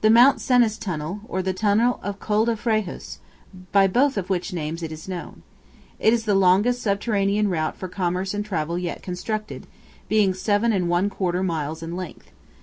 [0.00, 0.40] The Mt.
[0.40, 3.18] Cenis Tunnel, or the tunnel of Col de Frejus,
[3.70, 5.42] by both of which names it is known.
[5.98, 9.66] It is the longest subterranean route for commerce and travel yet constructed,
[10.08, 12.30] being 7 1/4 miles in length.